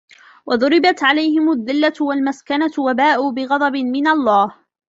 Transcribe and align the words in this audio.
وَضُرِبَتْ 0.45 1.03
عَلَيْهِمُ 1.03 1.51
الذِّلَّةُ 1.51 1.93
وَالْمَسْكَنَةُ 2.01 2.71
وَبَاءُوا 2.79 3.31
بِغَضَبٍ 3.31 3.75
مِنَ 3.77 4.07
اللَّهِ 4.07 4.47
ۗ 4.47 4.53